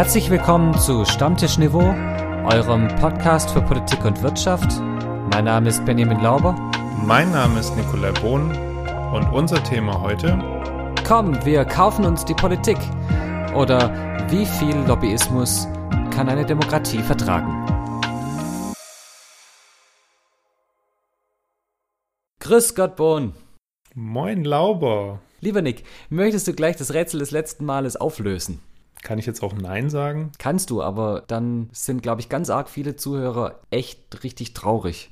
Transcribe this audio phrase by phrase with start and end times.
[0.00, 1.94] Herzlich willkommen zu Stammtisch Niveau,
[2.46, 4.80] eurem Podcast für Politik und Wirtschaft.
[5.30, 6.54] Mein Name ist Benjamin Lauber.
[7.04, 8.50] Mein Name ist Nikolai Bohn
[9.12, 10.38] und unser Thema heute.
[11.06, 12.78] Komm, wir kaufen uns die Politik.
[13.54, 13.92] Oder
[14.30, 15.68] wie viel Lobbyismus
[16.10, 17.52] kann eine Demokratie vertragen?
[22.38, 23.34] Grüß Gott, Bohn.
[23.94, 25.20] Moin, Lauber.
[25.40, 28.62] Lieber Nick, möchtest du gleich das Rätsel des letzten Males auflösen?
[29.02, 30.32] Kann ich jetzt auch Nein sagen?
[30.38, 35.10] Kannst du, aber dann sind, glaube ich, ganz arg viele Zuhörer echt richtig traurig.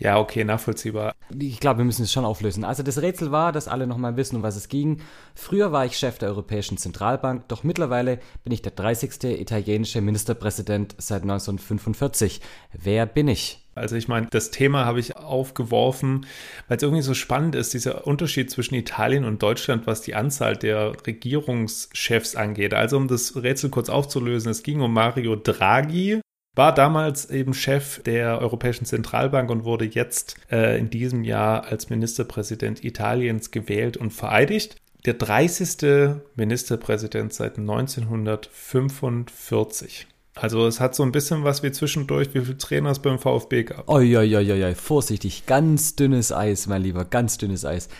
[0.00, 1.12] Ja, okay, nachvollziehbar.
[1.38, 2.64] Ich glaube, wir müssen es schon auflösen.
[2.64, 5.02] Also das Rätsel war, dass alle nochmal wissen, um was es ging.
[5.34, 9.24] Früher war ich Chef der Europäischen Zentralbank, doch mittlerweile bin ich der 30.
[9.24, 12.40] italienische Ministerpräsident seit 1945.
[12.72, 13.59] Wer bin ich?
[13.74, 16.26] Also ich meine, das Thema habe ich aufgeworfen,
[16.68, 20.56] weil es irgendwie so spannend ist, dieser Unterschied zwischen Italien und Deutschland, was die Anzahl
[20.56, 22.74] der Regierungschefs angeht.
[22.74, 26.20] Also um das Rätsel kurz aufzulösen, es ging um Mario Draghi,
[26.56, 31.90] war damals eben Chef der Europäischen Zentralbank und wurde jetzt äh, in diesem Jahr als
[31.90, 34.76] Ministerpräsident Italiens gewählt und vereidigt.
[35.06, 36.18] Der 30.
[36.34, 40.08] Ministerpräsident seit 1945.
[40.40, 43.64] Also es hat so ein bisschen was wie zwischendurch, wie viele Trainer es beim VfB
[43.64, 43.88] gab.
[43.90, 47.90] Oi, vorsichtig, ganz dünnes Eis, mein Lieber, ganz dünnes Eis.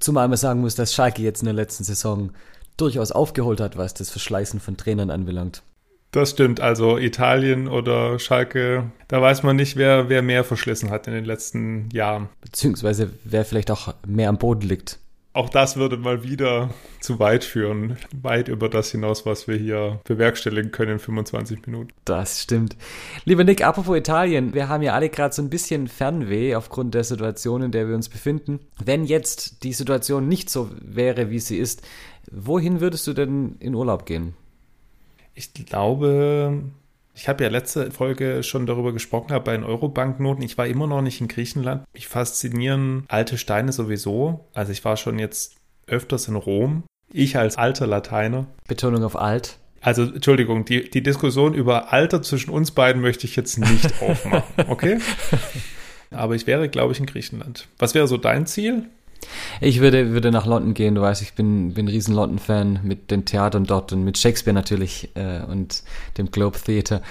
[0.00, 2.32] Zumal man sagen muss, dass Schalke jetzt in der letzten Saison
[2.76, 5.62] durchaus aufgeholt hat, was das Verschleißen von Trainern anbelangt.
[6.10, 11.06] Das stimmt, also Italien oder Schalke, da weiß man nicht, wer, wer mehr verschlissen hat
[11.06, 12.28] in den letzten Jahren.
[12.40, 14.98] Beziehungsweise wer vielleicht auch mehr am Boden liegt.
[15.32, 17.96] Auch das würde mal wieder zu weit führen.
[18.20, 21.90] Weit über das hinaus, was wir hier bewerkstelligen können in 25 Minuten.
[22.04, 22.76] Das stimmt.
[23.24, 27.04] Lieber Nick, apropos Italien, wir haben ja alle gerade so ein bisschen Fernweh aufgrund der
[27.04, 28.58] Situation, in der wir uns befinden.
[28.84, 31.82] Wenn jetzt die Situation nicht so wäre, wie sie ist,
[32.32, 34.34] wohin würdest du denn in Urlaub gehen?
[35.34, 36.64] Ich glaube,
[37.20, 40.42] ich habe ja letzte Folge schon darüber gesprochen, bei den Eurobanknoten.
[40.42, 41.84] Ich war immer noch nicht in Griechenland.
[41.92, 44.48] Mich faszinieren alte Steine sowieso.
[44.54, 46.84] Also ich war schon jetzt öfters in Rom.
[47.12, 48.46] Ich als alter Lateiner.
[48.66, 49.58] Betonung auf alt.
[49.82, 54.66] Also, Entschuldigung, die, die Diskussion über Alter zwischen uns beiden möchte ich jetzt nicht aufmachen,
[54.68, 54.98] okay?
[56.10, 57.68] Aber ich wäre, glaube ich, in Griechenland.
[57.78, 58.86] Was wäre so dein Ziel?
[59.60, 63.10] Ich würde, würde nach London gehen, du weißt, ich bin, bin ein riesen London-Fan mit
[63.10, 65.82] den Theatern dort und mit Shakespeare natürlich äh, und
[66.18, 67.02] dem Globe Theatre.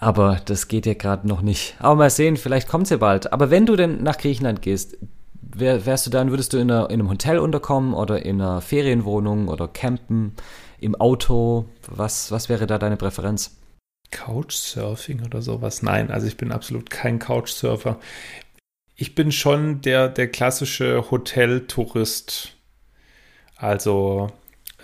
[0.00, 1.74] Aber das geht ja gerade noch nicht.
[1.80, 3.32] Aber mal sehen, vielleicht kommt es ja bald.
[3.32, 4.96] Aber wenn du denn nach Griechenland gehst,
[5.40, 8.60] wär, wärst du dann, würdest du in, einer, in einem Hotel unterkommen oder in einer
[8.60, 10.34] Ferienwohnung oder campen,
[10.80, 11.66] im Auto?
[11.88, 13.56] Was, was wäre da deine Präferenz?
[14.10, 15.82] Couchsurfing oder sowas?
[15.82, 17.98] Nein, also ich bin absolut kein Couchsurfer
[19.00, 22.56] ich bin schon der, der klassische Hoteltourist.
[23.56, 24.32] Also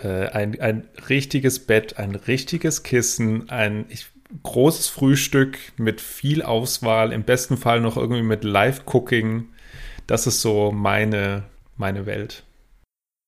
[0.01, 4.07] äh, ein, ein richtiges Bett, ein richtiges Kissen, ein ich,
[4.41, 9.49] großes Frühstück mit viel Auswahl, im besten Fall noch irgendwie mit Live-Cooking.
[10.07, 11.43] Das ist so meine,
[11.75, 12.43] meine Welt.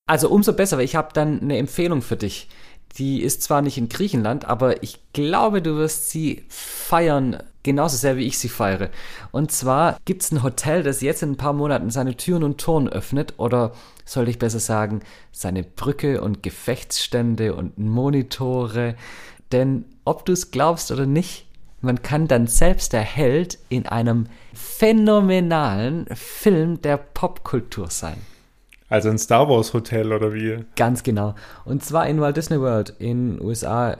[0.09, 2.47] Also umso besser, weil ich habe dann eine Empfehlung für dich.
[2.97, 8.17] Die ist zwar nicht in Griechenland, aber ich glaube, du wirst sie feiern, genauso sehr
[8.17, 8.89] wie ich sie feiere.
[9.31, 12.59] Und zwar gibt es ein Hotel, das jetzt in ein paar Monaten seine Türen und
[12.59, 18.95] Toren öffnet, oder sollte ich besser sagen, seine Brücke und Gefechtsstände und Monitore.
[19.51, 21.45] Denn ob du es glaubst oder nicht,
[21.81, 28.17] man kann dann selbst der Held in einem phänomenalen Film der Popkultur sein.
[28.89, 30.63] Also ein Star Wars Hotel oder wie?
[30.75, 31.35] Ganz genau.
[31.65, 33.97] Und zwar in Walt Disney World in den USA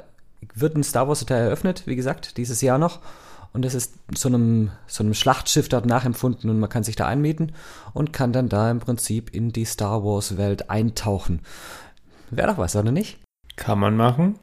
[0.54, 3.00] wird ein Star Wars Hotel eröffnet, wie gesagt, dieses Jahr noch.
[3.54, 7.08] Und das ist so einem, so einem Schlachtschiff dort nachempfunden und man kann sich da
[7.08, 7.54] einmieten
[7.94, 11.42] und kann dann da im Prinzip in die Star Wars Welt eintauchen.
[12.30, 13.20] Wäre doch was, oder nicht?
[13.56, 14.38] Kann man machen.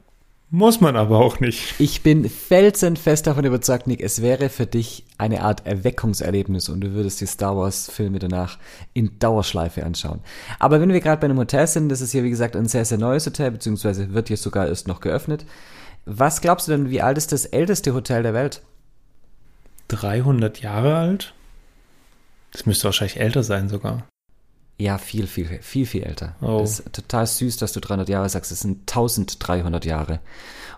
[0.51, 1.73] Muss man aber auch nicht.
[1.79, 6.93] Ich bin felsenfest davon überzeugt, Nick, es wäre für dich eine Art Erweckungserlebnis und du
[6.93, 8.59] würdest die Star Wars-Filme danach
[8.93, 10.21] in Dauerschleife anschauen.
[10.59, 12.85] Aber wenn wir gerade bei einem Hotel sind, das ist hier wie gesagt ein sehr,
[12.85, 15.45] sehr neues Hotel, beziehungsweise wird hier sogar erst noch geöffnet.
[16.05, 18.61] Was glaubst du denn, wie alt ist das älteste Hotel der Welt?
[19.87, 21.33] 300 Jahre alt?
[22.51, 24.07] Das müsste wahrscheinlich älter sein sogar.
[24.77, 26.35] Ja, viel, viel, viel, viel älter.
[26.41, 26.59] Oh.
[26.59, 28.51] Das ist total süß, dass du 300 Jahre sagst.
[28.51, 30.19] Es sind 1300 Jahre.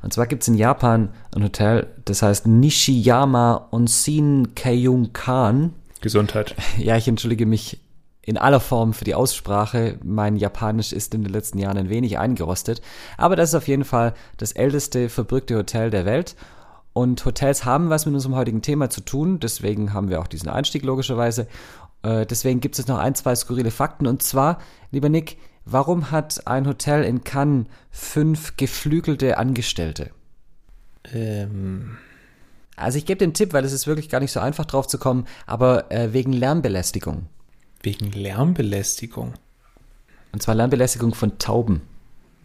[0.03, 5.73] Und zwar gibt es in Japan ein Hotel, das heißt Nishiyama Onsen Keiyunkan.
[6.01, 6.55] Gesundheit.
[6.77, 7.79] Ja, ich entschuldige mich
[8.21, 9.97] in aller Form für die Aussprache.
[10.03, 12.81] Mein Japanisch ist in den letzten Jahren ein wenig eingerostet.
[13.17, 16.35] Aber das ist auf jeden Fall das älteste verbürgte Hotel der Welt.
[16.93, 19.39] Und Hotels haben was mit unserem heutigen Thema zu tun.
[19.39, 21.47] Deswegen haben wir auch diesen Einstieg logischerweise.
[22.07, 24.07] Äh, deswegen gibt es noch ein, zwei skurrile Fakten.
[24.07, 24.59] Und zwar,
[24.91, 30.11] lieber Nick, warum hat ein Hotel in Cannes fünf geflügelte Angestellte?
[31.13, 31.97] Ähm.
[32.77, 34.99] Also ich gebe den Tipp, weil es ist wirklich gar nicht so einfach drauf zu
[34.99, 37.25] kommen, aber äh, wegen Lärmbelästigung.
[37.81, 39.33] Wegen Lärmbelästigung.
[40.31, 41.81] Und zwar Lärmbelästigung von Tauben.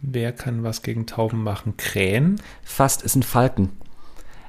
[0.01, 1.77] Wer kann was gegen Tauben machen?
[1.77, 2.41] Krähen?
[2.63, 3.69] Fast ist ein Falken.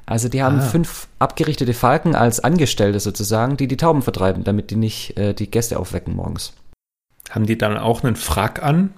[0.07, 0.63] Also die haben Ah.
[0.63, 5.51] fünf abgerichtete Falken als Angestellte sozusagen, die die Tauben vertreiben, damit die nicht äh, die
[5.51, 6.53] Gäste aufwecken morgens.
[7.31, 8.93] Haben die dann auch einen Frack an?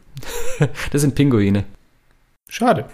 [0.91, 1.65] Das sind Pinguine.
[2.49, 2.87] Schade.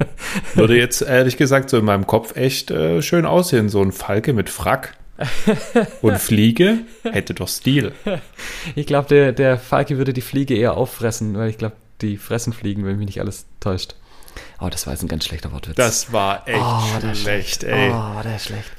[0.54, 3.68] Würde jetzt ehrlich gesagt so in meinem Kopf echt äh, schön aussehen.
[3.68, 4.96] So ein Falke mit Frack
[6.02, 7.92] und Fliege hätte doch Stil.
[8.74, 12.52] Ich glaube, der, der Falke würde die Fliege eher auffressen, weil ich glaube, die fressen
[12.54, 13.96] Fliegen, wenn mich nicht alles täuscht.
[14.60, 15.76] Oh, das war jetzt ein ganz schlechter Wortwitz.
[15.76, 17.90] Das war echt Oh, der ist schlecht, ey.
[17.90, 18.70] Oh, der ist schlecht.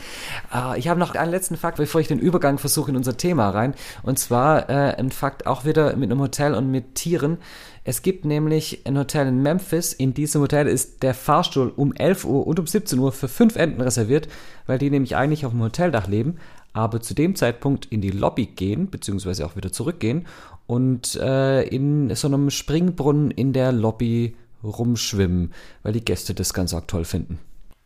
[0.52, 3.50] Ah, ich habe noch einen letzten Fakt, bevor ich den Übergang versuche in unser Thema
[3.50, 3.74] rein.
[4.04, 7.40] Und zwar äh, ein Fakt auch wieder mit einem Hotel und mit Tieren.
[7.84, 9.92] Es gibt nämlich ein Hotel in Memphis.
[9.92, 13.56] In diesem Hotel ist der Fahrstuhl um 11 Uhr und um 17 Uhr für fünf
[13.56, 14.28] Enten reserviert,
[14.68, 16.38] weil die nämlich eigentlich auf dem Hoteldach leben,
[16.74, 20.28] aber zu dem Zeitpunkt in die Lobby gehen, beziehungsweise auch wieder zurückgehen
[20.68, 25.54] und äh, in so einem Springbrunnen in der Lobby rumschwimmen,
[25.84, 27.40] weil die Gäste das ganz arg toll finden.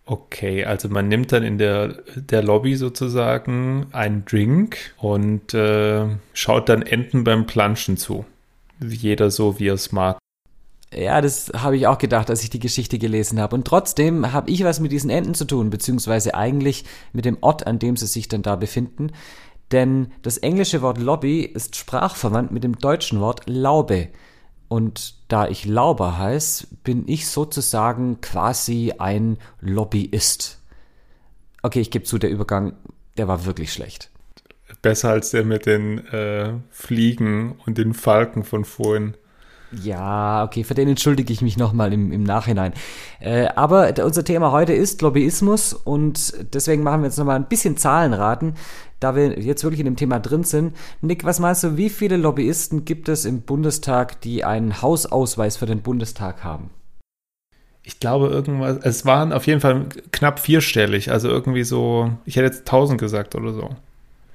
[0.07, 6.69] Okay, also man nimmt dann in der, der Lobby sozusagen einen Drink und äh, schaut
[6.69, 8.23] dann Enten beim Planschen zu.
[8.79, 10.19] Jeder so, wie er es mag.
[10.93, 13.55] Ja, das habe ich auch gedacht, als ich die Geschichte gelesen habe.
[13.55, 17.65] Und trotzdem habe ich was mit diesen Enten zu tun, beziehungsweise eigentlich mit dem Ort,
[17.65, 19.11] an dem sie sich dann da befinden.
[19.71, 24.09] Denn das englische Wort Lobby ist sprachverwandt mit dem deutschen Wort Laube.
[24.67, 30.59] Und da ich Lauber heiß, bin ich sozusagen quasi ein Lobbyist.
[31.61, 32.73] Okay, ich gebe zu, der Übergang,
[33.17, 34.09] der war wirklich schlecht.
[34.81, 39.15] Besser als der mit den äh, Fliegen und den Falken von vorhin.
[39.71, 42.73] Ja, okay, für den entschuldige ich mich nochmal im, im Nachhinein.
[43.19, 47.77] Äh, aber unser Thema heute ist Lobbyismus und deswegen machen wir jetzt nochmal ein bisschen
[47.77, 48.55] Zahlenraten,
[48.99, 50.75] da wir jetzt wirklich in dem Thema drin sind.
[51.01, 55.65] Nick, was meinst du, wie viele Lobbyisten gibt es im Bundestag, die einen Hausausweis für
[55.65, 56.69] den Bundestag haben?
[57.83, 62.47] Ich glaube irgendwas, es waren auf jeden Fall knapp vierstellig, also irgendwie so, ich hätte
[62.47, 63.69] jetzt 1000 gesagt oder so.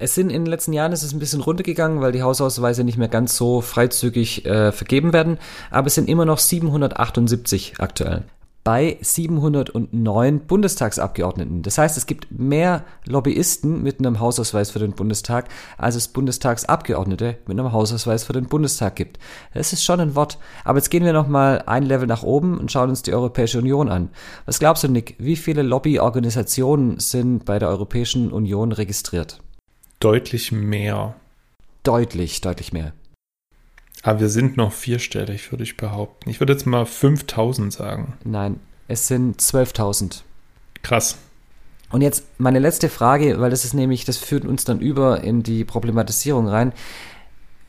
[0.01, 2.97] Es sind in den letzten Jahren ist es ein bisschen runtergegangen, weil die Hausausweise nicht
[2.97, 5.37] mehr ganz so freizügig äh, vergeben werden,
[5.69, 8.23] aber es sind immer noch 778 aktuell.
[8.63, 11.61] Bei 709 Bundestagsabgeordneten.
[11.61, 17.37] Das heißt, es gibt mehr Lobbyisten mit einem Hausausweis für den Bundestag, als es Bundestagsabgeordnete
[17.45, 19.19] mit einem Hausausweis für den Bundestag gibt.
[19.53, 20.39] Das ist schon ein Wort.
[20.63, 23.89] Aber jetzt gehen wir nochmal ein Level nach oben und schauen uns die Europäische Union
[23.89, 24.09] an.
[24.47, 25.15] Was glaubst du, Nick?
[25.19, 29.41] Wie viele Lobbyorganisationen sind bei der Europäischen Union registriert?
[30.01, 31.13] Deutlich mehr.
[31.83, 32.91] Deutlich, deutlich mehr.
[34.01, 36.27] Aber wir sind noch vierstellig, würde ich behaupten.
[36.27, 38.17] Ich würde jetzt mal 5000 sagen.
[38.23, 40.23] Nein, es sind 12.000.
[40.81, 41.19] Krass.
[41.91, 45.43] Und jetzt meine letzte Frage, weil das ist nämlich, das führt uns dann über in
[45.43, 46.73] die Problematisierung rein.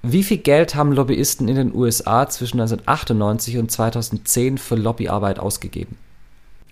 [0.02, 5.98] Wie viel Geld haben Lobbyisten in den USA zwischen 1998 und 2010 für Lobbyarbeit ausgegeben?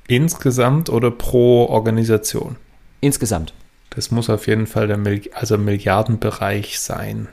[0.09, 2.57] Insgesamt oder pro Organisation?
[3.03, 3.53] Insgesamt.
[3.91, 7.29] Das muss auf jeden Fall der Mil also Milliardenbereich sein.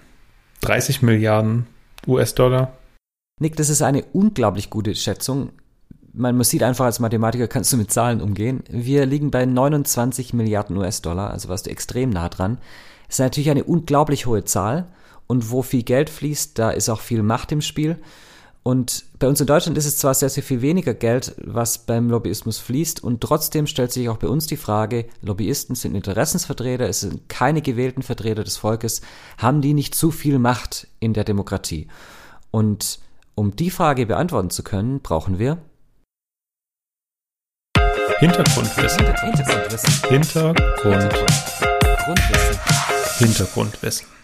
[0.61, 1.67] 30 Milliarden
[2.07, 2.73] US-Dollar.
[3.39, 5.51] Nick, das ist eine unglaublich gute Schätzung.
[6.13, 8.63] Man, man sieht einfach, als Mathematiker kannst du mit Zahlen umgehen.
[8.69, 12.57] Wir liegen bei 29 Milliarden US-Dollar, also warst du extrem nah dran.
[13.05, 14.87] Das ist natürlich eine unglaublich hohe Zahl.
[15.27, 17.97] Und wo viel Geld fließt, da ist auch viel Macht im Spiel.
[18.67, 22.09] Und bei uns in Deutschland ist es zwar sehr, sehr viel weniger Geld, was beim
[22.09, 26.99] Lobbyismus fließt, und trotzdem stellt sich auch bei uns die Frage, Lobbyisten sind Interessensvertreter, es
[26.99, 28.99] sind keine gewählten Vertreter des Volkes,
[29.37, 31.87] haben die nicht zu viel Macht in der Demokratie?
[32.51, 32.99] Und
[33.35, 35.59] um die Frage beantworten zu können, brauchen wir
[38.19, 39.05] Hintergrundwissen.
[39.05, 40.09] Hintergrundwissen.
[40.09, 41.13] Hintergrund.
[42.03, 42.59] Grundwissen.
[43.19, 44.16] Hintergrundwissen.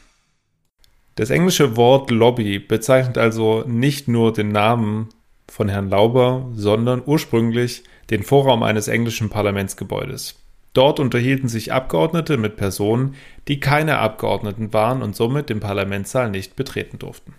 [1.15, 5.09] Das englische Wort Lobby bezeichnet also nicht nur den Namen
[5.47, 10.35] von Herrn Lauber, sondern ursprünglich den Vorraum eines englischen Parlamentsgebäudes.
[10.73, 13.13] Dort unterhielten sich Abgeordnete mit Personen,
[13.47, 17.35] die keine Abgeordneten waren und somit den Parlamentssaal nicht betreten durften.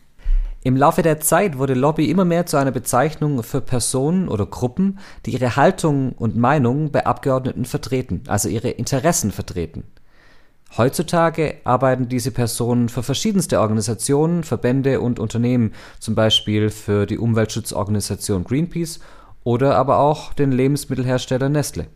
[0.62, 5.00] Im Laufe der Zeit wurde Lobby immer mehr zu einer Bezeichnung für Personen oder Gruppen,
[5.26, 9.84] die ihre Haltung und Meinung bei Abgeordneten vertreten, also ihre Interessen vertreten.
[10.76, 18.42] Heutzutage arbeiten diese Personen für verschiedenste Organisationen, Verbände und Unternehmen, zum Beispiel für die Umweltschutzorganisation
[18.42, 18.98] Greenpeace
[19.44, 21.86] oder aber auch den Lebensmittelhersteller Nestle.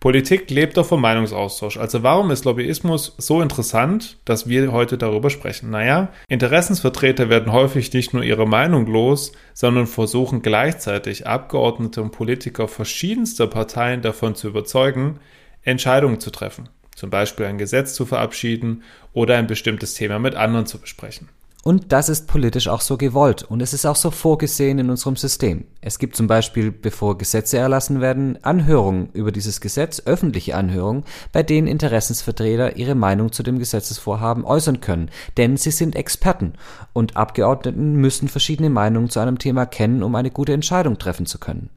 [0.00, 1.78] Politik lebt doch vom Meinungsaustausch.
[1.78, 5.70] Also warum ist Lobbyismus so interessant, dass wir heute darüber sprechen?
[5.70, 12.68] Naja, Interessensvertreter werden häufig nicht nur ihre Meinung los, sondern versuchen gleichzeitig Abgeordnete und Politiker
[12.68, 15.20] verschiedenster Parteien davon zu überzeugen,
[15.62, 16.68] Entscheidungen zu treffen.
[16.94, 18.82] Zum Beispiel ein Gesetz zu verabschieden
[19.12, 21.28] oder ein bestimmtes Thema mit anderen zu besprechen.
[21.64, 25.16] Und das ist politisch auch so gewollt und es ist auch so vorgesehen in unserem
[25.16, 25.64] System.
[25.80, 31.42] Es gibt zum Beispiel, bevor Gesetze erlassen werden, Anhörungen über dieses Gesetz, öffentliche Anhörungen, bei
[31.42, 36.52] denen Interessensvertreter ihre Meinung zu dem Gesetzesvorhaben äußern können, denn sie sind Experten
[36.92, 41.38] und Abgeordneten müssen verschiedene Meinungen zu einem Thema kennen, um eine gute Entscheidung treffen zu
[41.38, 41.70] können.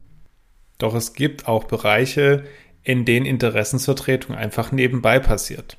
[0.79, 2.43] Doch es gibt auch Bereiche,
[2.87, 5.77] in denen Interessensvertretung einfach nebenbei passiert.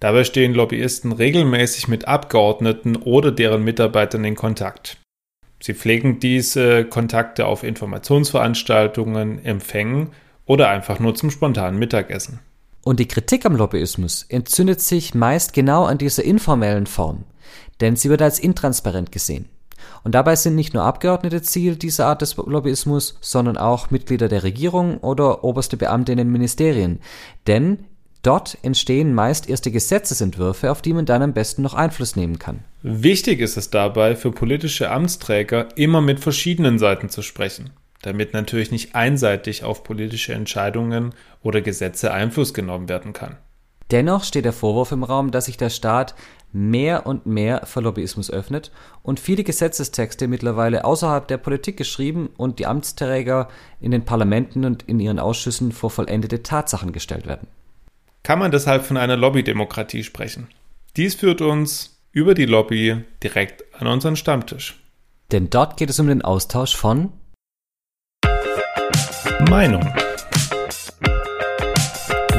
[0.00, 4.96] Dabei stehen Lobbyisten regelmäßig mit Abgeordneten oder deren Mitarbeitern in Kontakt.
[5.60, 10.10] Sie pflegen diese Kontakte auf Informationsveranstaltungen, Empfängen
[10.46, 12.40] oder einfach nur zum spontanen Mittagessen.
[12.82, 17.22] Und die Kritik am Lobbyismus entzündet sich meist genau an dieser informellen Form,
[17.80, 19.48] denn sie wird als intransparent gesehen.
[20.04, 24.42] Und dabei sind nicht nur Abgeordnete Ziel dieser Art des Lobbyismus, sondern auch Mitglieder der
[24.42, 27.00] Regierung oder oberste Beamte in den Ministerien.
[27.46, 27.84] Denn
[28.22, 32.64] Dort entstehen meist erste Gesetzesentwürfe, auf die man dann am besten noch Einfluss nehmen kann.
[32.82, 37.70] Wichtig ist es dabei, für politische Amtsträger immer mit verschiedenen Seiten zu sprechen,
[38.02, 43.36] damit natürlich nicht einseitig auf politische Entscheidungen oder Gesetze Einfluss genommen werden kann.
[43.90, 46.14] Dennoch steht der Vorwurf im Raum, dass sich der Staat
[46.52, 48.70] mehr und mehr für Lobbyismus öffnet
[49.02, 53.48] und viele Gesetzestexte mittlerweile außerhalb der Politik geschrieben und die Amtsträger
[53.80, 57.48] in den Parlamenten und in ihren Ausschüssen vor vollendete Tatsachen gestellt werden
[58.28, 60.48] kann man deshalb von einer Lobbydemokratie sprechen.
[60.98, 64.78] Dies führt uns über die Lobby direkt an unseren Stammtisch.
[65.32, 67.10] Denn dort geht es um den Austausch von
[69.48, 69.82] Meinung.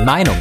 [0.05, 0.37] Meinung.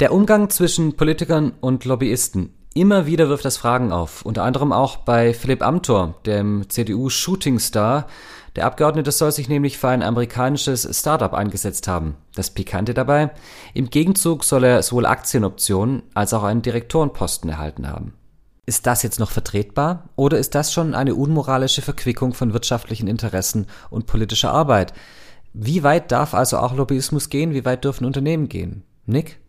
[0.00, 2.54] Der Umgang zwischen Politikern und Lobbyisten.
[2.72, 8.06] Immer wieder wirft das Fragen auf, unter anderem auch bei Philipp Amthor, dem CDU-Shootingstar,
[8.54, 12.14] der Abgeordnete soll sich nämlich für ein amerikanisches Startup eingesetzt haben.
[12.36, 13.32] Das Pikante dabei,
[13.74, 18.14] im Gegenzug soll er sowohl Aktienoptionen als auch einen Direktorenposten erhalten haben.
[18.66, 23.66] Ist das jetzt noch vertretbar oder ist das schon eine unmoralische Verquickung von wirtschaftlichen Interessen
[23.90, 24.92] und politischer Arbeit?
[25.54, 27.52] Wie weit darf also auch Lobbyismus gehen?
[27.52, 28.84] Wie weit dürfen Unternehmen gehen?
[29.04, 29.40] Nick?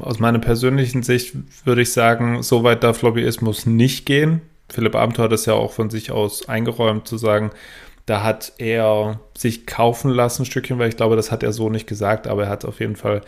[0.00, 1.34] Aus meiner persönlichen Sicht
[1.64, 4.42] würde ich sagen, so weit darf Lobbyismus nicht gehen.
[4.70, 7.50] Philipp Abenteuer hat es ja auch von sich aus eingeräumt, zu sagen,
[8.04, 11.70] da hat er sich kaufen lassen, ein Stückchen, weil ich glaube, das hat er so
[11.70, 13.22] nicht gesagt, aber er hat auf jeden Fall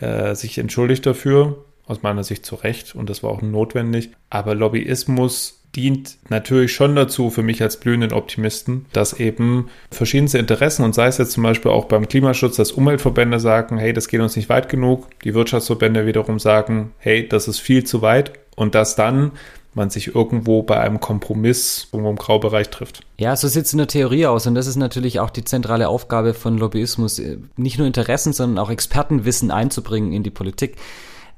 [0.00, 4.10] äh, sich entschuldigt dafür, aus meiner Sicht zu Recht, und das war auch notwendig.
[4.28, 10.84] Aber Lobbyismus dient natürlich schon dazu, für mich als blühenden Optimisten, dass eben verschiedenste Interessen
[10.84, 14.20] und sei es jetzt zum Beispiel auch beim Klimaschutz, dass Umweltverbände sagen, hey, das geht
[14.20, 18.74] uns nicht weit genug, die Wirtschaftsverbände wiederum sagen, hey, das ist viel zu weit und
[18.74, 19.32] dass dann
[19.74, 23.02] man sich irgendwo bei einem Kompromiss irgendwo im Graubereich trifft.
[23.18, 25.88] Ja, so sieht es in der Theorie aus und das ist natürlich auch die zentrale
[25.88, 30.76] Aufgabe von Lobbyismus, äh, nicht nur Interessen, sondern auch Expertenwissen einzubringen in die Politik.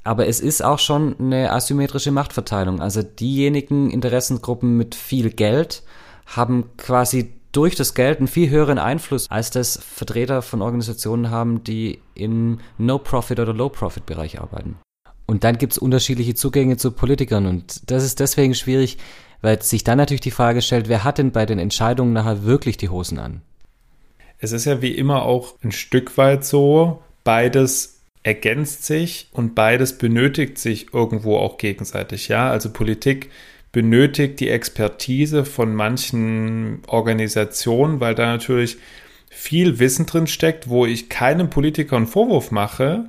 [0.08, 2.80] Aber es ist auch schon eine asymmetrische Machtverteilung.
[2.80, 5.82] Also diejenigen Interessengruppen mit viel Geld
[6.24, 11.62] haben quasi durch das Geld einen viel höheren Einfluss, als das Vertreter von Organisationen haben,
[11.62, 14.78] die im No-Profit- oder Low-Profit-Bereich arbeiten.
[15.26, 18.96] Und dann gibt es unterschiedliche Zugänge zu Politikern und das ist deswegen schwierig,
[19.42, 22.78] weil sich dann natürlich die Frage stellt, wer hat denn bei den Entscheidungen nachher wirklich
[22.78, 23.42] die Hosen an?
[24.38, 27.97] Es ist ja wie immer auch ein Stück weit so, beides
[28.28, 32.28] ergänzt sich und beides benötigt sich irgendwo auch gegenseitig.
[32.28, 33.30] Ja, also Politik
[33.72, 38.76] benötigt die Expertise von manchen Organisationen, weil da natürlich
[39.30, 43.08] viel Wissen drin steckt, wo ich keinem Politiker einen Vorwurf mache,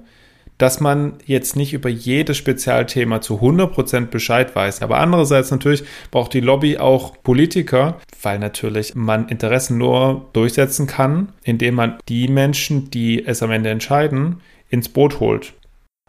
[0.58, 4.82] dass man jetzt nicht über jedes Spezialthema zu 100% Bescheid weiß.
[4.82, 11.34] Aber andererseits natürlich braucht die Lobby auch Politiker, weil natürlich man Interessen nur durchsetzen kann,
[11.44, 15.54] indem man die Menschen, die es am Ende entscheiden, ins Boot holt.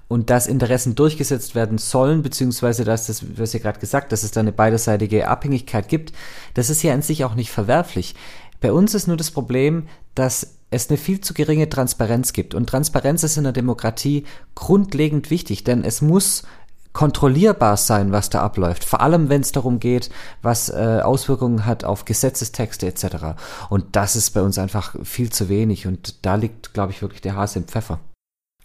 [0.09, 4.33] Und dass Interessen durchgesetzt werden sollen, beziehungsweise dass das, was ihr gerade gesagt, dass es
[4.33, 6.13] da eine beiderseitige Abhängigkeit gibt,
[6.55, 8.17] das ist ja an sich auch nicht verwerflich.
[8.61, 12.55] Bei uns ist nur das Problem, dass es eine viel zu geringe Transparenz gibt.
[12.55, 14.25] Und Transparenz ist in der Demokratie
[14.55, 16.45] grundlegend wichtig, denn es muss
[16.93, 18.85] kontrollierbar sein, was da abläuft.
[18.85, 20.11] Vor allem, wenn es darum geht,
[20.43, 23.39] was äh, Auswirkungen hat auf Gesetzestexte etc.
[23.69, 25.87] Und das ist bei uns einfach viel zu wenig.
[25.87, 28.01] Und da liegt, glaube ich, wirklich der Hase im Pfeffer.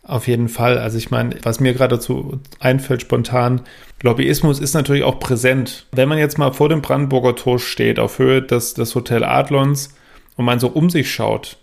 [0.07, 0.77] Auf jeden Fall.
[0.77, 3.61] Also ich meine, was mir gerade dazu einfällt spontan,
[4.03, 5.87] Lobbyismus ist natürlich auch präsent.
[5.93, 9.95] Wenn man jetzt mal vor dem Brandenburger Tor steht, auf Höhe des, des Hotel Adlons
[10.37, 11.57] und man so um sich schaut,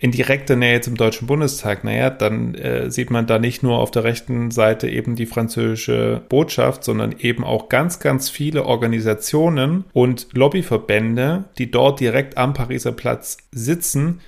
[0.00, 3.90] in direkter Nähe zum Deutschen Bundestag, naja, dann äh, sieht man da nicht nur auf
[3.90, 10.28] der rechten Seite eben die französische Botschaft, sondern eben auch ganz, ganz viele Organisationen und
[10.32, 14.20] Lobbyverbände, die dort direkt am Pariser Platz sitzen,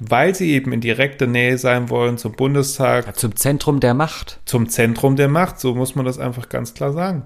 [0.00, 3.06] weil sie eben in direkter Nähe sein wollen zum Bundestag.
[3.06, 4.40] Ja, zum Zentrum der Macht.
[4.46, 7.24] Zum Zentrum der Macht, so muss man das einfach ganz klar sagen.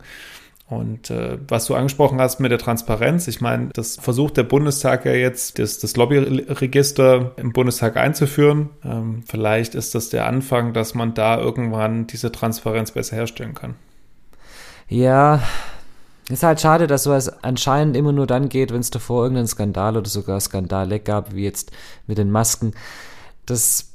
[0.66, 5.04] Und äh, was du angesprochen hast mit der Transparenz, ich meine, das versucht der Bundestag
[5.04, 8.70] ja jetzt, das, das Lobbyregister im Bundestag einzuführen.
[8.82, 13.74] Ähm, vielleicht ist das der Anfang, dass man da irgendwann diese Transparenz besser herstellen kann.
[14.88, 15.42] Ja,
[16.28, 19.96] ist halt schade, dass sowas anscheinend immer nur dann geht, wenn es davor irgendeinen Skandal
[19.96, 21.70] oder sogar Skandale gab, wie jetzt
[22.06, 22.72] mit den Masken.
[23.46, 23.94] Das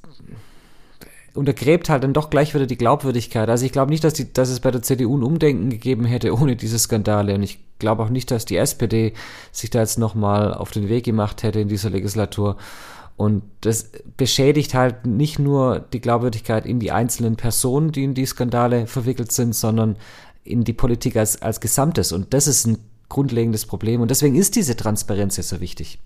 [1.33, 3.50] untergräbt halt dann doch gleich wieder die Glaubwürdigkeit.
[3.50, 6.33] Also ich glaube nicht, dass, die, dass es bei der CDU ein Umdenken gegeben hätte
[6.39, 7.33] ohne diese Skandale.
[7.33, 9.13] Und ich glaube auch nicht, dass die SPD
[9.51, 12.57] sich da jetzt nochmal auf den Weg gemacht hätte in dieser Legislatur.
[13.15, 18.25] Und das beschädigt halt nicht nur die Glaubwürdigkeit in die einzelnen Personen, die in die
[18.25, 19.98] Skandale verwickelt sind, sondern
[20.49, 22.11] in die Politik als, als Gesamtes.
[22.11, 22.77] Und das ist ein
[23.09, 24.01] grundlegendes Problem.
[24.01, 25.99] Und deswegen ist diese Transparenz ja so wichtig.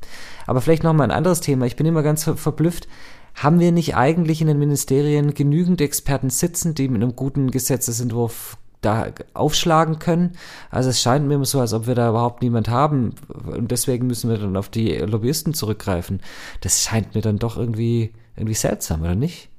[0.47, 1.65] Aber vielleicht nochmal ein anderes Thema.
[1.65, 2.87] Ich bin immer ganz verblüfft,
[3.35, 8.57] haben wir nicht eigentlich in den Ministerien genügend Experten sitzen, die mit einem guten Gesetzesentwurf
[8.81, 10.33] da aufschlagen können.
[10.69, 14.07] Also es scheint mir immer so, als ob wir da überhaupt niemand haben und deswegen
[14.07, 16.19] müssen wir dann auf die Lobbyisten zurückgreifen.
[16.61, 19.49] Das scheint mir dann doch irgendwie, irgendwie seltsam, oder nicht?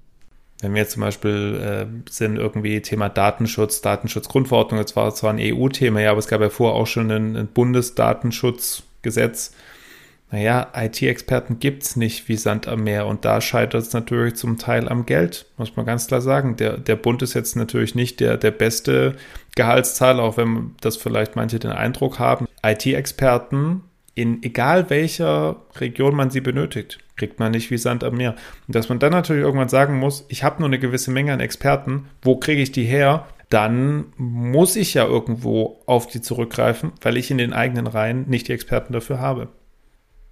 [0.61, 5.41] Wenn wir jetzt zum Beispiel äh, sind irgendwie Thema Datenschutz, Datenschutzgrundverordnung, das war zwar ein
[5.41, 9.53] EU-Thema, ja, aber es gab ja vorher auch schon ein, ein Bundesdatenschutzgesetz
[10.35, 14.59] naja, IT-Experten gibt es nicht wie Sand am Meer und da scheitert es natürlich zum
[14.59, 16.57] Teil am Geld, muss man ganz klar sagen.
[16.57, 19.15] Der, der Bund ist jetzt natürlich nicht der, der beste
[19.55, 22.49] Gehaltszahler, auch wenn das vielleicht manche den Eindruck haben.
[22.65, 23.83] IT-Experten
[24.15, 28.37] in egal welcher Region man sie benötigt, kriegt man nicht wie Sand am Meer.
[28.67, 31.41] Und dass man dann natürlich irgendwann sagen muss, ich habe nur eine gewisse Menge an
[31.41, 33.27] Experten, wo kriege ich die her?
[33.51, 38.49] Dann muss ich ja irgendwo auf die zurückgreifen, weil ich in den eigenen Reihen nicht
[38.49, 39.49] die Experten dafür habe.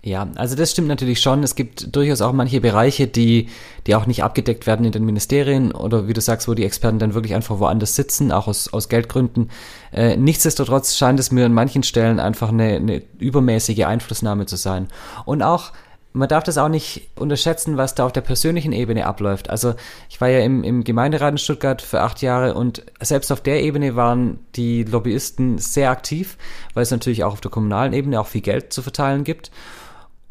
[0.04, 1.44] Ja, also das stimmt natürlich schon.
[1.44, 3.48] Es gibt durchaus auch manche Bereiche, die,
[3.86, 6.98] die auch nicht abgedeckt werden in den Ministerien oder wie du sagst, wo die Experten
[6.98, 9.50] dann wirklich einfach woanders sitzen, auch aus, aus Geldgründen.
[9.92, 14.88] Äh, nichtsdestotrotz scheint es mir an manchen Stellen einfach eine, eine übermäßige Einflussnahme zu sein.
[15.24, 15.70] Und auch,
[16.12, 19.50] man darf das auch nicht unterschätzen, was da auf der persönlichen Ebene abläuft.
[19.50, 19.74] Also
[20.10, 23.62] ich war ja im, im Gemeinderat in Stuttgart für acht Jahre und selbst auf der
[23.62, 26.38] Ebene waren die Lobbyisten sehr aktiv,
[26.74, 29.52] weil es natürlich auch auf der kommunalen Ebene auch viel Geld zu verteilen gibt.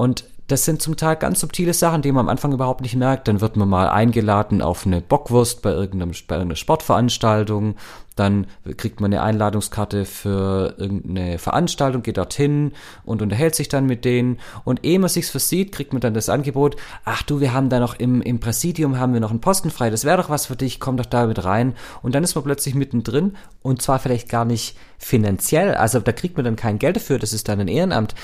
[0.02, 3.28] Und das sind zum Teil ganz subtile Sachen, die man am Anfang überhaupt nicht merkt.
[3.28, 7.76] Dann wird man mal eingeladen auf eine Bockwurst bei, irgendeinem, bei irgendeiner Sportveranstaltung
[8.16, 8.46] dann
[8.76, 12.72] kriegt man eine Einladungskarte für irgendeine Veranstaltung, geht dorthin
[13.04, 14.38] und unterhält sich dann mit denen.
[14.64, 17.80] Und ehe man sich's versieht, kriegt man dann das Angebot, ach du, wir haben da
[17.80, 20.56] noch im, im Präsidium haben wir noch einen Posten frei, das wäre doch was für
[20.56, 21.74] dich, komm doch da mit rein.
[22.02, 26.36] Und dann ist man plötzlich mittendrin und zwar vielleicht gar nicht finanziell, also da kriegt
[26.36, 28.14] man dann kein Geld dafür, das ist dann ein Ehrenamt.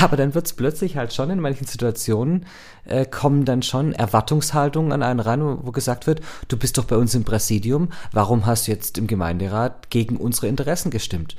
[0.00, 2.46] Aber dann wird's plötzlich halt schon in manchen Situationen
[2.84, 6.96] äh, kommen dann schon Erwartungshaltungen an einen ran, wo, gesagt wird, du bist doch bei
[6.96, 9.06] uns im Präsidium, warum hast du jetzt im
[9.38, 11.36] Gemeinderat gegen unsere Interessen gestimmt?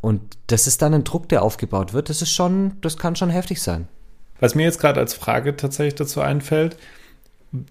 [0.00, 2.08] Und das ist dann ein Druck, der aufgebaut wird.
[2.08, 3.88] Das ist schon, das kann schon heftig sein.
[4.38, 6.76] Was mir jetzt gerade als Frage tatsächlich dazu einfällt,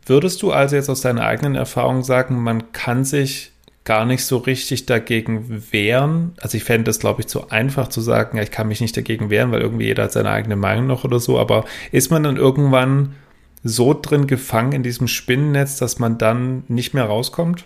[0.05, 3.51] würdest du also jetzt aus deiner eigenen Erfahrung sagen, man kann sich
[3.85, 6.33] gar nicht so richtig dagegen wehren.
[6.41, 9.31] Also ich fände es, glaube ich, zu einfach zu sagen, ich kann mich nicht dagegen
[9.31, 11.39] wehren, weil irgendwie jeder hat seine eigene Meinung noch oder so.
[11.39, 13.15] Aber ist man dann irgendwann
[13.63, 17.65] so drin gefangen in diesem Spinnennetz, dass man dann nicht mehr rauskommt?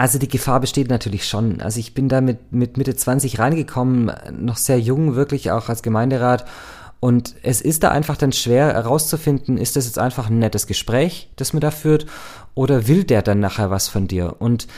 [0.00, 1.60] Also die Gefahr besteht natürlich schon.
[1.60, 5.82] Also ich bin da mit, mit Mitte 20 reingekommen, noch sehr jung, wirklich auch als
[5.82, 6.46] Gemeinderat.
[7.00, 11.28] Und es ist da einfach dann schwer herauszufinden, ist das jetzt einfach ein nettes Gespräch,
[11.36, 12.06] das man da führt,
[12.54, 14.36] oder will der dann nachher was von dir?
[14.38, 14.68] Und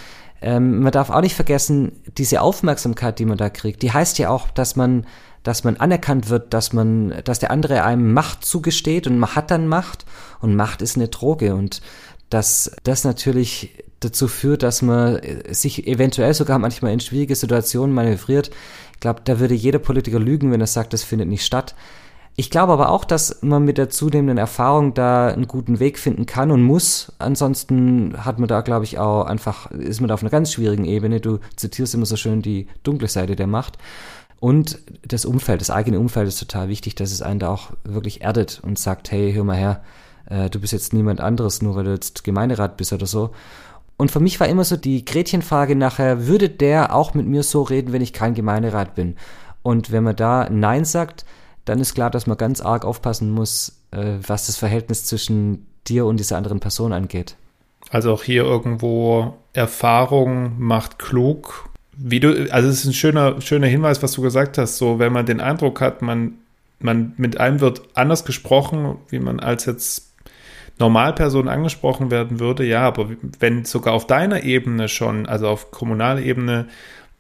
[0.41, 4.29] ähm, man darf auch nicht vergessen, diese Aufmerksamkeit, die man da kriegt, die heißt ja
[4.29, 5.07] auch, dass man,
[5.45, 9.53] dass man anerkannt wird, dass man, dass der andere einem Macht zugesteht und man hat
[9.53, 10.05] dann Macht
[10.41, 11.81] und Macht ist eine Droge und
[12.29, 18.51] dass das natürlich dazu führt, dass man sich eventuell sogar manchmal in schwierige Situationen manövriert.
[18.95, 21.75] Ich glaube, da würde jeder Politiker lügen, wenn er sagt, das findet nicht statt.
[22.35, 26.25] Ich glaube aber auch, dass man mit der zunehmenden Erfahrung da einen guten Weg finden
[26.25, 27.13] kann und muss.
[27.19, 30.87] Ansonsten hat man da, glaube ich, auch einfach, ist man da auf einer ganz schwierigen
[30.87, 31.21] Ebene.
[31.21, 33.77] Du zitierst immer so schön die dunkle Seite der Macht.
[34.41, 38.23] Und das Umfeld, das eigene Umfeld ist total wichtig, dass es einen da auch wirklich
[38.23, 39.83] erdet und sagt, hey, hör mal her,
[40.27, 43.31] äh, du bist jetzt niemand anderes, nur weil du jetzt Gemeinderat bist oder so.
[43.97, 47.63] Und für mich war immer so die Gretchenfrage nachher, würde der auch mit mir so
[47.63, 49.17] reden, wenn ich kein Gemeinderat bin?
[49.63, 51.25] Und wenn man da Nein sagt,
[51.65, 56.07] dann ist klar, dass man ganz arg aufpassen muss, äh, was das Verhältnis zwischen dir
[56.07, 57.37] und dieser anderen Person angeht.
[57.91, 61.69] Also auch hier irgendwo Erfahrung macht klug.
[61.97, 64.79] Wie du, also es ist ein schöner, schöner Hinweis, was du gesagt hast.
[64.79, 66.35] So, wenn man den Eindruck hat, man,
[66.79, 70.12] man mit einem wird anders gesprochen, wie man als jetzt
[70.83, 76.21] Normalperson angesprochen werden würde, ja, aber wenn sogar auf deiner Ebene schon, also auf kommunaler
[76.21, 76.67] Ebene,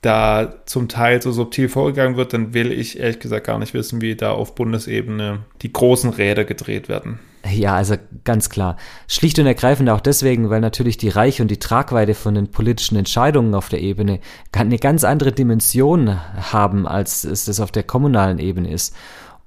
[0.03, 4.01] da zum Teil so subtil vorgegangen wird, dann will ich ehrlich gesagt gar nicht wissen,
[4.01, 7.21] wie da auf Bundesebene die großen Räder gedreht werden.
[7.49, 7.95] Ja, also
[8.25, 8.77] ganz klar.
[9.07, 12.97] Schlicht und ergreifend auch deswegen, weil natürlich die Reiche und die Tragweite von den politischen
[12.97, 14.19] Entscheidungen auf der Ebene
[14.51, 16.19] eine ganz andere Dimension
[16.53, 18.95] haben, als es das auf der kommunalen Ebene ist.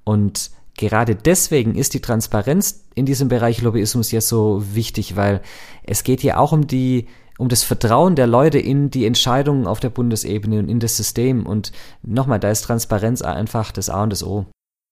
[0.05, 5.41] Und gerade deswegen ist die Transparenz in diesem Bereich Lobbyismus ja so wichtig, weil
[5.83, 7.07] es geht hier auch um die
[7.37, 11.45] um das Vertrauen der Leute in die Entscheidungen auf der Bundesebene und in das System.
[11.45, 14.45] Und nochmal, da ist Transparenz einfach das A und das O.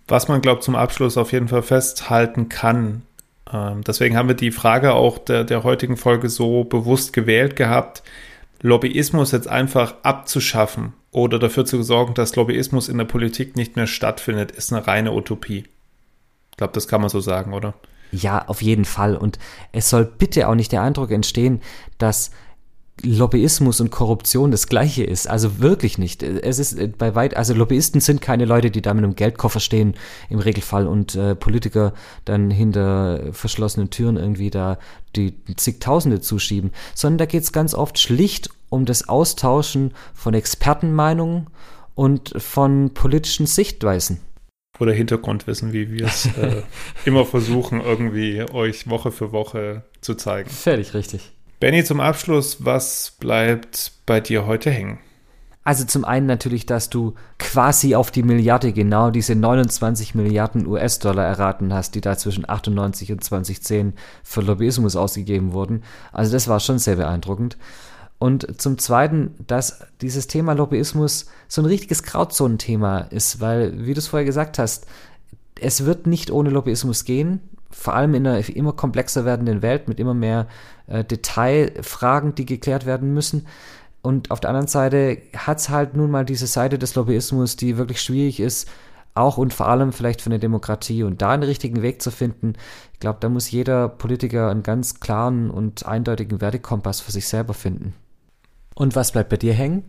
[0.10, 3.04] Was man, glaube zum Abschluss auf jeden Fall festhalten kann,
[3.54, 8.04] ähm, deswegen haben wir die Frage auch der, der heutigen Folge so bewusst gewählt gehabt,
[8.62, 13.88] Lobbyismus jetzt einfach abzuschaffen oder dafür zu sorgen, dass Lobbyismus in der Politik nicht mehr
[13.88, 15.66] stattfindet, ist eine reine Utopie.
[16.52, 17.76] Ich glaube, das kann man so sagen, oder?
[18.12, 19.16] Ja, auf jeden Fall.
[19.16, 19.40] Und
[19.72, 21.62] es soll bitte auch nicht der Eindruck entstehen,
[21.98, 22.32] dass
[23.02, 25.28] Lobbyismus und Korruption das gleiche ist.
[25.28, 26.22] Also wirklich nicht.
[26.22, 29.60] Es ist äh, bei weit, also Lobbyisten sind keine Leute, die da mit einem Geldkoffer
[29.60, 29.96] stehen
[30.30, 31.94] im Regelfall und äh, Politiker
[32.26, 34.78] dann hinter verschlossenen Türen irgendwie da
[35.16, 41.48] die zigtausende zuschieben, sondern da geht es ganz oft schlicht um das Austauschen von Expertenmeinungen
[41.96, 44.20] und von politischen Sichtweisen
[44.80, 46.64] oder Hintergrundwissen, wie wir es äh,
[47.06, 50.50] immer versuchen, irgendwie euch Woche für Woche zu zeigen.
[50.50, 51.32] Völlig richtig.
[51.60, 55.00] Benny, zum Abschluss, was bleibt bei dir heute hängen?
[55.66, 61.24] Also zum einen natürlich, dass du quasi auf die Milliarde genau diese 29 Milliarden US-Dollar
[61.24, 65.84] erraten hast, die da zwischen 98 und 2010 für Lobbyismus ausgegeben wurden.
[66.12, 67.58] Also das war schon sehr beeindruckend.
[68.20, 74.00] Und zum Zweiten, dass dieses Thema Lobbyismus so ein richtiges Grauzonenthema ist, weil, wie du
[74.00, 74.86] es vorher gesagt hast,
[75.60, 80.00] es wird nicht ohne Lobbyismus gehen, vor allem in einer immer komplexer werdenden Welt mit
[80.00, 80.48] immer mehr
[80.88, 83.48] äh, Detailfragen, die geklärt werden müssen.
[84.02, 87.78] Und auf der anderen Seite hat es halt nun mal diese Seite des Lobbyismus, die
[87.78, 88.70] wirklich schwierig ist,
[89.16, 92.54] auch und vor allem vielleicht für eine Demokratie und da einen richtigen Weg zu finden.
[92.94, 97.54] Ich glaube, da muss jeder Politiker einen ganz klaren und eindeutigen Wertekompass für sich selber
[97.54, 97.94] finden.
[98.76, 99.84] Und was bleibt bei dir hängen?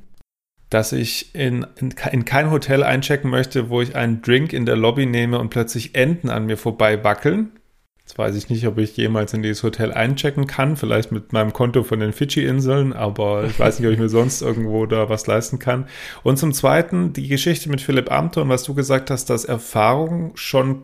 [0.71, 4.77] Dass ich in, in, in, kein Hotel einchecken möchte, wo ich einen Drink in der
[4.77, 7.53] Lobby nehme und plötzlich Enten an mir vorbei wackeln.
[8.01, 11.55] Jetzt weiß ich nicht, ob ich jemals in dieses Hotel einchecken kann, vielleicht mit meinem
[11.55, 15.27] Konto von den Fidschi-Inseln, aber ich weiß nicht, ob ich mir sonst irgendwo da was
[15.27, 15.87] leisten kann.
[16.23, 20.33] Und zum Zweiten die Geschichte mit Philipp Amthor und was du gesagt hast, dass Erfahrung
[20.37, 20.83] schon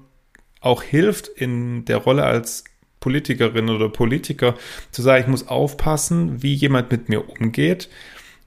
[0.62, 2.64] auch hilft in der Rolle als
[3.00, 4.54] Politikerin oder Politiker,
[4.90, 7.88] zu sagen, ich muss aufpassen, wie jemand mit mir umgeht,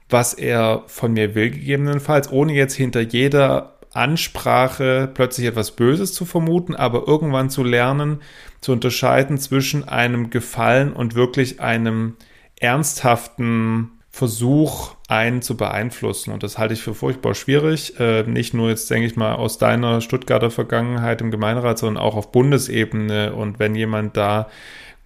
[0.08, 6.24] was er von mir will, gegebenenfalls, ohne jetzt hinter jeder Ansprache plötzlich etwas Böses zu
[6.24, 8.20] vermuten, aber irgendwann zu lernen,
[8.60, 12.16] zu unterscheiden zwischen einem Gefallen und wirklich einem
[12.58, 16.32] ernsthaften Versuch, einen zu beeinflussen.
[16.32, 17.98] Und das halte ich für furchtbar schwierig.
[18.00, 22.16] Äh, nicht nur jetzt, denke ich mal, aus deiner Stuttgarter Vergangenheit im Gemeinderat, sondern auch
[22.16, 23.34] auf Bundesebene.
[23.34, 24.48] Und wenn jemand da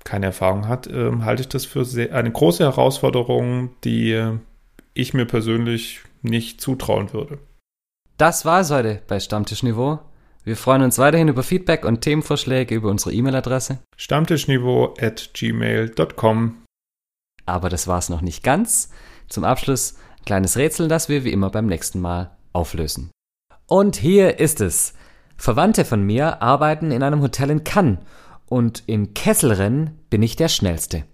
[0.05, 4.39] keine Erfahrung hat, äh, halte ich das für sehr, eine große Herausforderung, die
[4.95, 7.39] ich mir persönlich nicht zutrauen würde.
[8.17, 10.01] Das war es heute bei Stammtischniveau.
[10.45, 16.63] Wir freuen uns weiterhin über Feedback und Themenvorschläge über unsere E-Mail-Adresse stammtischniveau at gmail.com.
[17.47, 18.91] Aber das war es noch nicht ganz.
[19.29, 23.11] Zum Abschluss ein kleines Rätsel, das wir wie immer beim nächsten Mal auflösen.
[23.67, 24.95] Und hier ist es.
[25.37, 27.99] Verwandte von mir arbeiten in einem Hotel in Cannes
[28.47, 31.05] und im Kesselrennen bin ich der Schnellste.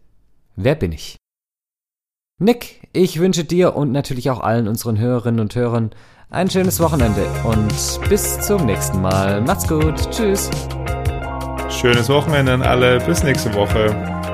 [0.56, 1.16] Wer bin ich?
[2.40, 5.90] Nick, ich wünsche dir und natürlich auch allen unseren Hörerinnen und Hörern
[6.30, 9.40] ein schönes Wochenende und bis zum nächsten Mal.
[9.40, 10.10] Macht's gut.
[10.10, 10.50] Tschüss.
[11.68, 12.98] Schönes Wochenende an alle.
[13.00, 14.33] Bis nächste Woche.